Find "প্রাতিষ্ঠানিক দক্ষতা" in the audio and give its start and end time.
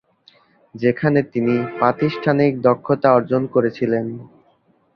1.79-3.09